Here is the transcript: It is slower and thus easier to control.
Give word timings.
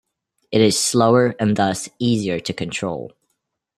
It 0.51 0.61
is 0.61 0.79
slower 0.79 1.35
and 1.39 1.55
thus 1.55 1.87
easier 1.99 2.39
to 2.39 2.53
control. 2.53 3.11